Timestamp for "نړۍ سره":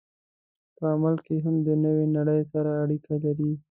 2.17-2.69